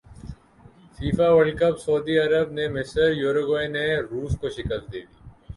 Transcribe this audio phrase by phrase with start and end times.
[0.97, 5.05] FIFA world cup سعودی عرب نے مصر یوروگوئے نے روس کو شکست دیدی